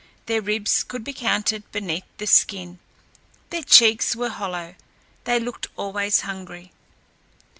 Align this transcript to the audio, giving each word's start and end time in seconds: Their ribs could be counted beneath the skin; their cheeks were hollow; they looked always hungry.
Their 0.25 0.41
ribs 0.41 0.83
could 0.83 1.03
be 1.03 1.13
counted 1.13 1.61
beneath 1.71 2.05
the 2.17 2.25
skin; 2.25 2.79
their 3.51 3.61
cheeks 3.61 4.15
were 4.15 4.29
hollow; 4.29 4.73
they 5.25 5.39
looked 5.39 5.67
always 5.77 6.21
hungry. 6.21 6.71